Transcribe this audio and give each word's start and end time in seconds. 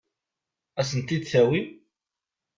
Ad 0.79 0.83
as-tent-id-tawim? 0.85 1.67